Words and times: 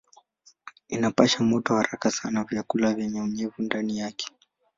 Inapasha 0.89 1.39
moto 1.43 1.75
haraka 1.75 2.11
sana 2.11 2.43
vyakula 2.43 2.93
vyenye 2.93 3.21
unyevu 3.21 3.61
ndani 3.61 3.97
yake. 3.97 4.25